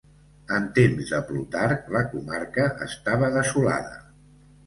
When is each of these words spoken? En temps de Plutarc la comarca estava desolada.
En 0.53 0.63
temps 0.77 1.09
de 1.15 1.19
Plutarc 1.27 1.91
la 1.97 2.01
comarca 2.15 2.65
estava 2.87 3.29
desolada. 3.39 4.01